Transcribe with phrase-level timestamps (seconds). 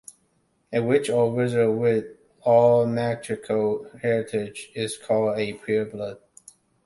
[0.73, 2.05] A witch or wizard with
[2.41, 6.17] all magical heritage is called a pure-blood.